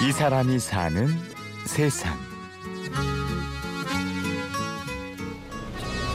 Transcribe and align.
이 0.00 0.12
사람이 0.12 0.60
사는 0.60 1.08
세상. 1.66 2.16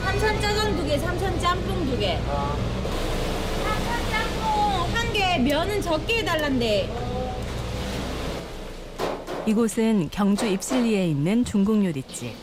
삼선 0.02 0.40
짜장 0.40 0.74
두 0.76 0.86
개, 0.86 0.98
삼선 0.98 1.38
짬뽕 1.38 1.84
두 1.84 1.98
개. 1.98 2.18
삼선 2.18 4.10
짬뽕 4.10 4.94
한 4.94 5.12
개, 5.12 5.38
면은 5.38 5.82
적게 5.82 6.20
해달란데. 6.20 6.88
이곳은 9.46 10.08
경주 10.10 10.46
입실리에 10.46 11.06
있는 11.08 11.44
중국 11.44 11.84
요리집. 11.84 12.34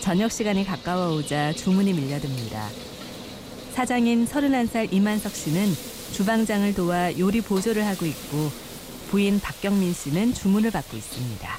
저녁 0.00 0.32
시간이 0.32 0.64
가까워 0.64 1.14
오자 1.14 1.52
주문이 1.52 1.92
밀려듭니다. 1.92 2.68
사장인 3.74 4.26
31살 4.26 4.92
이만석 4.92 5.32
씨는 5.32 5.68
주방장을 6.14 6.74
도와 6.74 7.16
요리 7.16 7.40
보조를 7.42 7.86
하고 7.86 8.06
있고 8.06 8.50
부인 9.10 9.40
박경민 9.40 9.92
씨는 9.94 10.34
주문을 10.34 10.70
받고 10.70 10.96
있습니다. 10.96 11.58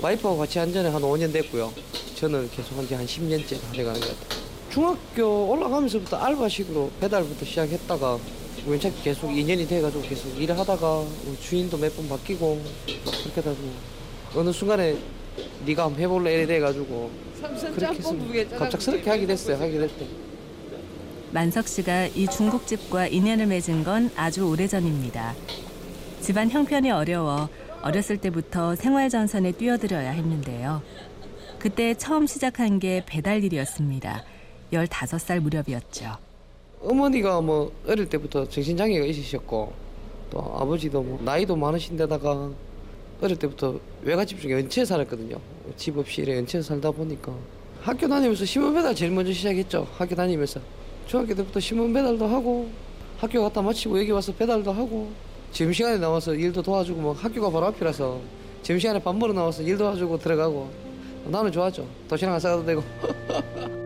와이프하고 0.00 0.38
같이 0.38 0.58
한 0.58 0.72
지는 0.72 0.92
한 0.92 1.02
5년 1.02 1.32
됐고요. 1.32 1.72
저는 2.16 2.50
계속 2.50 2.76
한 2.78 2.86
지 2.86 2.94
한 2.94 3.06
10년째 3.06 3.58
돼가는 3.72 4.00
것 4.00 4.08
같아요. 4.18 4.40
중학교 4.70 5.50
올라가면서부터 5.50 6.16
알바식으로 6.16 6.90
배달부터 7.00 7.44
시작했다가 7.44 8.18
우연찮게 8.66 9.02
계속 9.02 9.28
2년이 9.28 9.68
돼가지고 9.68 10.02
계속 10.02 10.28
일을 10.40 10.56
하다가 10.58 10.80
뭐 10.86 11.36
주인도 11.42 11.76
몇 11.78 11.94
번 11.96 12.08
바뀌고 12.08 12.62
그렇게 12.86 13.34
하다 13.40 13.50
보니 13.52 13.70
어느 14.36 14.52
순간에 14.52 14.96
네가 15.66 15.84
한번 15.84 16.00
해볼래 16.02 16.34
이래 16.34 16.46
돼가지고 16.46 17.10
그렇게 17.74 17.98
해서 17.98 18.58
갑작스럽게 18.58 19.10
하게 19.10 19.26
됐어요. 19.26 19.56
하게 19.56 19.78
됐대. 19.78 20.06
만석 21.32 21.66
씨가 21.68 22.06
이 22.08 22.26
중국집과 22.28 23.08
인연을 23.08 23.46
맺은 23.46 23.82
건 23.84 24.10
아주 24.16 24.42
오래전입니다. 24.48 25.34
집안 26.20 26.50
형편이 26.50 26.90
어려워 26.90 27.48
어렸을 27.82 28.18
때부터 28.18 28.74
생활전선에 28.76 29.52
뛰어들어야 29.52 30.10
했는데요. 30.10 30.82
그때 31.58 31.94
처음 31.94 32.26
시작한 32.26 32.78
게 32.78 33.02
배달 33.06 33.42
일이었습니다. 33.42 34.22
15살 34.72 35.40
무렵이었죠. 35.40 36.16
어머니가 36.82 37.40
뭐 37.40 37.72
어릴 37.86 38.08
때부터 38.08 38.48
정신장애가 38.48 39.04
있으셨고 39.06 39.72
또 40.30 40.38
아버지도 40.58 41.02
뭐 41.02 41.18
나이도 41.22 41.56
많으신데다가 41.56 42.50
어릴 43.20 43.36
때부터 43.36 43.78
외갓집 44.02 44.40
중에 44.40 44.52
연체에 44.52 44.84
살았거든요. 44.84 45.36
집 45.76 45.98
없이 45.98 46.22
이래 46.22 46.36
연체에 46.36 46.62
살다 46.62 46.90
보니까 46.90 47.34
학교 47.82 48.06
다니면서 48.08 48.44
신문 48.44 48.74
배달 48.74 48.94
제일 48.94 49.10
먼저 49.10 49.32
시작했죠. 49.32 49.86
학교 49.96 50.14
다니면서 50.14 50.60
중학교 51.06 51.34
때부터 51.34 51.60
신문 51.60 51.92
배달도 51.92 52.26
하고 52.26 52.70
학교 53.18 53.42
갔다 53.42 53.60
마치고 53.60 53.98
여기 53.98 54.10
와서 54.10 54.32
배달도 54.32 54.72
하고 54.72 55.10
점심시간에 55.52 55.98
나와서 55.98 56.34
일도 56.34 56.62
도와주고 56.62 57.00
뭐 57.00 57.12
학교가 57.12 57.50
바로 57.50 57.66
앞이라서 57.66 58.20
점심시간에 58.62 59.02
밥 59.02 59.14
먹으러 59.14 59.32
나와서 59.32 59.62
일 59.62 59.76
도와주고 59.76 60.18
들어가고 60.18 60.70
나는 61.26 61.52
좋았죠. 61.52 61.86
도시락 62.08 62.34
안 62.34 62.40
싸가도 62.40 62.64
되고 62.64 62.82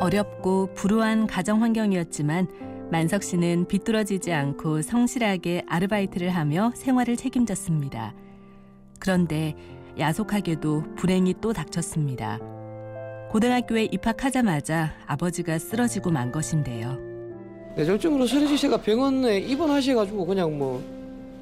어렵고 0.00 0.74
불우한 0.74 1.26
가정 1.26 1.62
환경이었지만 1.62 2.46
만석 2.90 3.22
씨는 3.22 3.66
비뚤어지지 3.66 4.32
않고 4.32 4.82
성실하게 4.82 5.64
아르바이트를 5.66 6.28
하며 6.28 6.72
생활을 6.76 7.16
책임졌습니다. 7.16 8.14
그런데 8.98 9.56
야속하게도 9.98 10.94
불행이 10.96 11.34
또 11.40 11.52
닥쳤습니다. 11.52 12.38
고등학교에 13.30 13.84
입학하자마자 13.90 14.92
아버지가 15.06 15.58
쓰러지고 15.58 16.10
만 16.10 16.32
것인데요. 16.32 16.98
뇌졸중으로 17.76 18.26
서려지 18.26 18.56
씨가 18.56 18.78
병원에 18.82 19.38
입원하셔가지고 19.38 20.26
그냥 20.26 20.56
뭐 20.56 20.82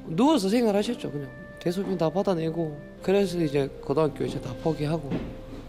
누워서 0.07 0.49
생활하셨죠. 0.49 1.11
그냥 1.11 1.29
대소변 1.59 1.97
다 1.97 2.09
받아내고 2.09 2.77
그래서 3.01 3.39
이제 3.39 3.67
고등학교 3.81 4.23
이제 4.25 4.39
다 4.41 4.53
포기하고 4.63 5.09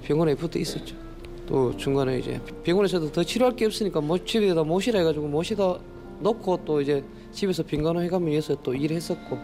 병원에 0.03 0.35
붙어 0.35 0.59
있었죠. 0.59 0.97
또 1.47 1.77
중간에 1.77 2.19
이제 2.19 2.41
병원에서도 2.65 3.13
더 3.13 3.23
치료할 3.23 3.55
게 3.57 3.67
없으니까 3.67 4.01
뭐 4.01 4.23
집에다 4.23 4.63
모시라 4.63 5.01
해가지고 5.01 5.29
모시다 5.29 5.79
놓고 6.21 6.65
또 6.65 6.81
이제 6.81 7.05
집에서 7.33 7.63
빈간호 7.63 8.03
해가면 8.03 8.29
위해서 8.29 8.57
또 8.63 8.75
일했었고 8.75 9.39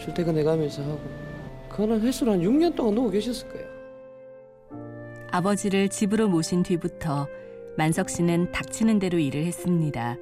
출퇴근해가면서 0.00 0.82
하고 0.82 1.23
그거는 1.74 2.02
횟수로 2.02 2.32
한 2.32 2.40
6년 2.40 2.76
동안 2.76 2.94
누워 2.94 3.10
계셨을 3.10 3.48
거예요. 3.48 3.66
아버지를 5.32 5.88
집으로 5.88 6.28
모신 6.28 6.62
뒤부터 6.62 7.26
만석 7.76 8.08
씨는 8.08 8.52
닥치는 8.52 9.00
대로 9.00 9.18
일을 9.18 9.44
했습니다. 9.44 10.16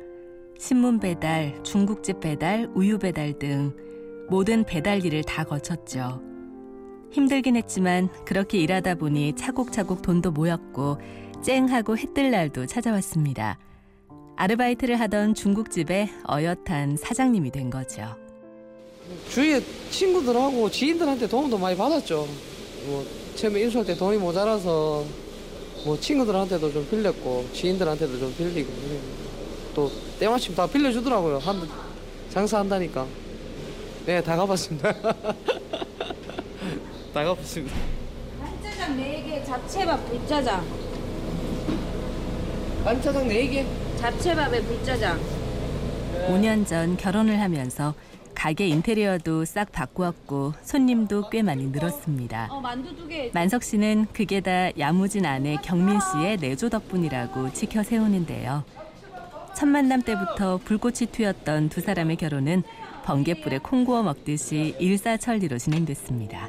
신문 0.59 0.99
배달, 0.99 1.63
중국집 1.63 2.21
배달, 2.21 2.71
우유 2.75 2.99
배달 2.99 3.39
등 3.39 3.77
모든 4.31 4.65
배달 4.65 5.05
일을 5.05 5.25
다 5.25 5.45
거쳤죠. 5.45 6.23
힘들긴 7.11 7.57
했지만 7.57 8.09
그렇게 8.25 8.57
일하다 8.57 8.95
보니 8.95 9.35
차곡차곡 9.35 10.01
돈도 10.01 10.31
모였고 10.31 10.97
쨍하고 11.43 11.99
해뜰 11.99 12.31
날도 12.31 12.65
찾아왔습니다. 12.65 13.59
아르바이트를 14.37 14.99
하던 15.01 15.35
중국집의 15.35 16.09
어엿한 16.31 16.97
사장님이 16.97 17.51
된 17.51 17.69
거죠. 17.69 18.22
주위에 19.31 19.63
친구들하고 19.91 20.71
지인들한테 20.71 21.29
도움도 21.29 21.59
많이 21.59 21.77
받았죠. 21.77 22.27
뭐 22.87 23.07
처음에 23.35 23.61
인수할 23.63 23.87
때 23.87 23.97
돈이 23.97 24.19
모자라서 24.19 25.05
뭐 25.85 25.99
친구들한테도 25.99 26.73
좀 26.73 26.89
빌렸고 26.89 27.49
지인들한테도 27.53 28.19
좀 28.19 28.35
빌리고 28.37 28.73
또 29.75 29.91
때마침 30.19 30.55
다 30.55 30.67
빌려주더라고요. 30.67 31.39
한 31.39 31.69
장사한다니까. 32.31 33.07
네, 34.07 34.23
다 34.23 34.37
가봤습니다. 34.37 34.93
다 37.13 37.25
가봤습니다. 37.25 37.77
간짜장 38.41 38.97
4개, 38.97 39.45
잡채밥 39.47 40.09
불짜장. 40.09 40.65
반짜장 42.85 43.29
4개. 43.29 43.65
잡채밥에 43.99 44.63
불짜장. 44.63 45.21
5년 46.29 46.67
전 46.67 46.97
결혼을 46.97 47.41
하면서 47.41 47.95
가게 48.43 48.67
인테리어도 48.67 49.45
싹 49.45 49.71
바꾸었고 49.71 50.55
손님도 50.65 51.31
꽤 51.31 51.43
많이 51.43 51.69
늘었습니다. 51.69 52.49
어. 52.51 52.61
만석 53.33 53.63
씨는 53.63 54.09
그게 54.13 54.41
다 54.41 54.77
야무진 54.77 55.25
아내 55.27 55.57
경민 55.63 56.01
씨의 56.01 56.39
내조 56.39 56.69
덕분이라고 56.69 57.53
지켜 57.53 57.85
세우는데요. 57.85 58.65
첫 59.57 59.67
만남 59.67 60.03
때부터 60.03 60.57
불꽃이 60.57 61.07
튀었던 61.13 61.69
두 61.69 61.81
사람의 61.81 62.17
결혼은 62.17 62.65
번개불에 63.05 63.59
콩 63.59 63.85
구워 63.85 64.03
먹듯이 64.03 64.75
일사천리로 64.81 65.59
진행됐습니다. 65.59 66.49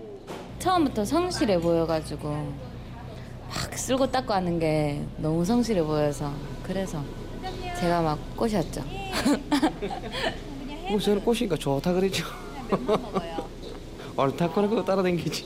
처음부터 0.58 1.06
성실해 1.06 1.60
보여가지고 1.60 2.28
막 3.50 3.78
쓸고 3.78 4.10
닦고 4.10 4.34
하는 4.34 4.58
게 4.58 5.06
너무 5.18 5.46
성실해 5.46 5.84
보여서 5.84 6.34
그래서 6.64 7.04
제가 7.80 8.02
막 8.02 8.18
꼬셨죠. 8.36 8.84
뭐 10.94 11.00
저는 11.00 11.24
꼬시니까 11.24 11.56
좋다 11.58 11.92
그랬죠. 11.92 12.24
옳다거나 14.16 14.68
그거 14.68 14.86
따라다니지. 14.86 15.46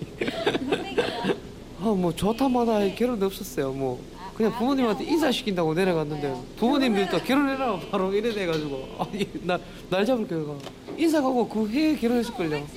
아 1.80 1.86
뭐 1.86 2.14
좋다마다 2.14 2.80
결혼 2.96 3.24
없었어요. 3.24 3.72
뭐 3.72 3.98
그냥 4.36 4.52
부모님한테 4.58 5.06
인사시킨다고 5.06 5.74
내려갔는데 5.74 6.36
부모님들도 6.58 7.20
결혼해라 7.20 7.80
바로 7.90 8.14
이래 8.14 8.34
돼가지고 8.34 8.90
아니 9.00 9.26
날날 9.44 10.06
잡을 10.06 10.28
거가 10.28 10.60
인사 10.98 11.22
가고 11.22 11.48
그 11.48 11.70
해에 11.70 11.96
결혼했을걸요. 11.96 12.68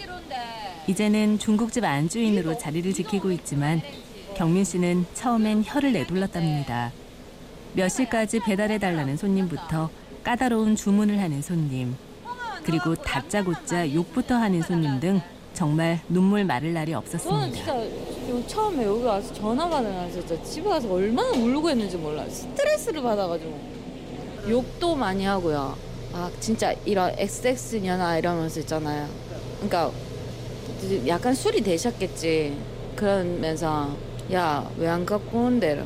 이제는 0.87 1.41
중국집 1.41 1.83
안주인으로 1.83 2.57
자리를 2.57 2.93
지키고 2.93 3.33
있지만 3.33 3.83
경민 4.37 4.63
씨는 4.63 5.07
처음엔 5.15 5.65
혀를 5.67 5.93
내둘렀답니다. 5.93 6.93
몇 7.75 7.89
시까지 7.89 8.39
배달해 8.41 8.79
달라는 8.79 9.17
손님부터 9.17 9.91
까다로운 10.23 10.77
주문을 10.77 11.19
하는 11.19 11.43
손님, 11.43 11.97
그리고 12.65 12.95
다짜고짜 12.95 13.93
욕부터 13.93 14.35
하는 14.35 14.63
손님 14.63 15.01
등 15.01 15.21
정말 15.55 16.01
눈물 16.09 16.45
마를 16.45 16.73
날이 16.73 16.93
저는 16.93 16.99
없었습니다. 16.99 17.51
진짜 17.53 17.77
요- 18.31 18.47
처음에 18.47 18.85
여기 18.85 19.03
와서 19.03 19.33
전화 19.35 19.69
받은 19.69 19.91
날 19.93 20.11
진짜 20.11 20.41
집에 20.43 20.69
가서 20.69 20.91
얼마나 20.93 21.29
울고 21.31 21.69
했는지 21.71 21.97
몰라요. 21.97 22.29
스트레스를 22.31 23.03
받아가지고 23.03 23.59
욕도 24.49 24.95
많이 24.95 25.25
하고요. 25.25 25.77
아 26.13 26.31
진짜 26.41 26.73
이런 26.85 27.13
XX 27.19 27.77
년아 27.83 28.19
이러면서 28.19 28.61
있잖아요. 28.61 29.09
그러니까 29.57 29.91
약간 31.07 31.35
술이 31.35 31.63
되셨겠지. 31.63 32.57
그러면서 32.97 33.95
야 34.33 34.65
왜 34.79 34.87
안 34.89 35.05
갖고 35.05 35.39
온대? 35.47 35.83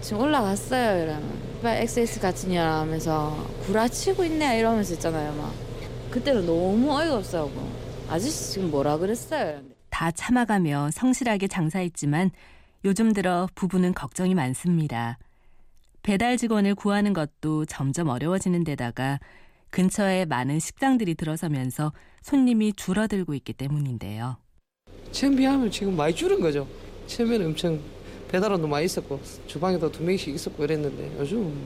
지금 0.00 0.20
올라갔어요 0.22 1.02
이러면 1.04 1.22
빨리 1.62 1.82
XX 1.82 2.20
같은 2.20 2.50
년아 2.50 2.80
하면서 2.80 3.36
구라치고 3.66 4.24
있네 4.24 4.58
이러면서 4.58 4.94
있잖아요 4.94 5.32
막. 5.34 5.52
그때는 6.14 6.46
너무 6.46 6.96
어이가 6.96 7.16
없어하고 7.16 7.50
아저씨 8.08 8.52
지금 8.52 8.70
뭐라 8.70 8.98
그랬어요? 8.98 9.60
다 9.90 10.12
참아가며 10.12 10.92
성실하게 10.92 11.48
장사했지만 11.48 12.30
요즘 12.84 13.12
들어 13.12 13.48
부부는 13.56 13.94
걱정이 13.94 14.32
많습니다. 14.32 15.18
배달 16.04 16.36
직원을 16.36 16.76
구하는 16.76 17.14
것도 17.14 17.64
점점 17.64 18.10
어려워지는 18.10 18.62
데다가 18.62 19.18
근처에 19.70 20.24
많은 20.26 20.60
식당들이 20.60 21.16
들어서면서 21.16 21.92
손님이 22.22 22.74
줄어들고 22.74 23.34
있기 23.34 23.52
때문인데요. 23.52 24.36
처음 25.10 25.34
비하면 25.34 25.68
지금 25.68 25.96
많이 25.96 26.14
줄은 26.14 26.40
거죠. 26.40 26.68
처음에는 27.08 27.46
엄청 27.46 27.80
배달원도 28.28 28.68
많이 28.68 28.84
있었고 28.84 29.20
주방에도 29.48 29.90
두 29.90 30.04
명씩 30.04 30.32
있었고 30.32 30.62
이랬는데 30.62 31.16
요즘 31.18 31.60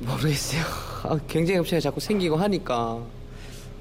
모르겠어요. 0.00 0.62
아, 1.04 1.18
경쟁 1.26 1.60
업체가 1.60 1.80
자꾸 1.80 2.00
생기고 2.00 2.36
하니까 2.36 3.02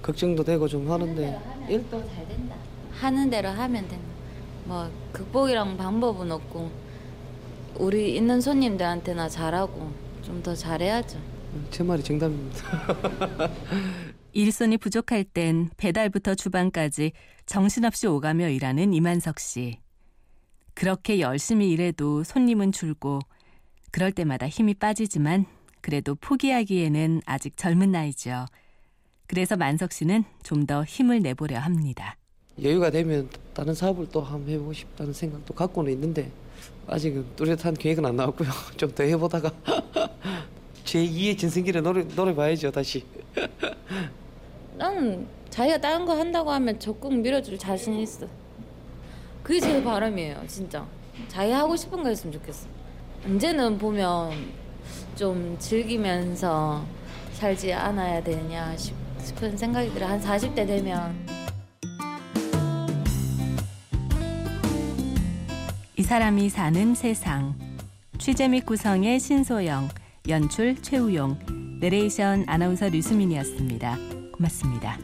걱정도 0.01 0.43
되고 0.43 0.67
좀 0.67 0.89
하는데 0.89 1.39
일단 1.69 2.07
잘 2.15 2.27
된다. 2.27 2.55
하는 2.91 3.29
대로 3.29 3.49
하면 3.49 3.87
된다. 3.87 4.05
뭐 4.65 4.89
극복이랑 5.11 5.77
방법은 5.77 6.31
없고 6.31 6.69
우리 7.77 8.15
있는 8.15 8.41
손님들한테나 8.41 9.29
잘하고 9.29 9.91
좀 10.23 10.43
더 10.43 10.53
잘해야죠. 10.55 11.19
제 11.71 11.83
말이 11.83 12.03
정답입니다. 12.03 13.49
일손이 14.33 14.77
부족할 14.77 15.23
땐 15.23 15.69
배달부터 15.77 16.35
주방까지 16.35 17.13
정신없이 17.47 18.05
오가며 18.05 18.49
일하는 18.49 18.93
이만석 18.93 19.39
씨. 19.39 19.79
그렇게 20.75 21.19
열심히 21.19 21.71
일해도 21.71 22.23
손님은 22.23 22.71
줄고 22.71 23.19
그럴 23.91 24.11
때마다 24.11 24.47
힘이 24.47 24.75
빠지지만 24.75 25.45
그래도 25.81 26.15
포기하기에는 26.15 27.21
아직 27.25 27.55
젊은 27.57 27.91
나이죠. 27.91 28.45
그래서 29.27 29.55
만석 29.55 29.91
씨는 29.93 30.23
좀 30.43 30.65
더 30.65 30.83
힘을 30.83 31.21
내보려 31.21 31.59
합니다. 31.59 32.15
여유가 32.61 32.89
되면 32.89 33.29
다른 33.53 33.73
사업을 33.73 34.09
또 34.11 34.21
한번 34.21 34.53
해보고 34.53 34.73
싶다는 34.73 35.13
생각도 35.13 35.53
갖고는 35.53 35.91
있는데 35.93 36.31
아직은 36.87 37.25
뚜렷한 37.35 37.75
계획은 37.75 38.05
안 38.05 38.15
나왔고요. 38.15 38.49
좀 38.77 38.91
더 38.93 39.03
해보다가 39.03 39.51
제 40.83 40.99
2의 41.05 41.37
진승기를 41.37 41.81
노래 41.83 42.03
노래 42.15 42.33
봐야죠 42.35 42.71
다시. 42.71 43.05
나는 44.75 45.27
자기가 45.49 45.79
다른 45.79 46.05
거 46.05 46.17
한다고 46.17 46.51
하면 46.51 46.79
적극 46.79 47.13
밀어줄 47.13 47.57
자신 47.57 47.95
있어. 47.99 48.27
그게 49.43 49.59
제 49.59 49.81
바람이에요, 49.83 50.43
진짜. 50.47 50.85
자기 51.27 51.51
하고 51.51 51.75
싶은 51.75 52.01
거 52.03 52.09
했으면 52.09 52.33
좋겠어. 52.33 52.67
언제는 53.25 53.77
보면 53.77 54.31
좀 55.15 55.55
즐기면서 55.59 56.83
살지 57.33 57.73
않아야 57.73 58.21
되냐 58.23 58.75
싶- 58.77 58.95
싶은 59.23 59.57
생각이 59.57 59.93
들어. 59.93 60.07
한 60.07 60.19
40대 60.21 60.65
되면. 60.67 61.15
이 65.97 66.03
사람이 66.03 66.49
사는 66.49 66.95
세상. 66.95 67.55
취재 68.17 68.47
및 68.47 68.65
구성의 68.65 69.19
신소영, 69.19 69.89
연출 70.27 70.81
최우용, 70.81 71.37
내레이션 71.81 72.45
아나운서 72.47 72.89
류수민이었습니다. 72.89 73.97
고맙습니다. 74.33 74.97